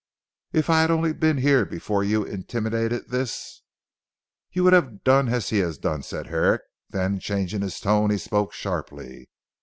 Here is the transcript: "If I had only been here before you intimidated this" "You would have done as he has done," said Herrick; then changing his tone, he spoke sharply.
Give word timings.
"If 0.51 0.67
I 0.71 0.81
had 0.81 0.89
only 0.89 1.13
been 1.13 1.37
here 1.37 1.63
before 1.63 2.03
you 2.03 2.23
intimidated 2.23 3.09
this" 3.11 3.61
"You 4.51 4.63
would 4.63 4.73
have 4.73 5.03
done 5.03 5.29
as 5.29 5.49
he 5.49 5.59
has 5.59 5.77
done," 5.77 6.01
said 6.01 6.25
Herrick; 6.25 6.61
then 6.89 7.19
changing 7.19 7.61
his 7.61 7.79
tone, 7.79 8.09
he 8.09 8.17
spoke 8.17 8.51
sharply. 8.51 9.29